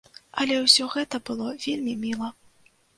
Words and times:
Але 0.43 0.55
ўсё 0.61 0.89
гэта 0.97 1.21
было 1.29 1.47
вельмі 1.69 1.97
міла. 2.11 2.35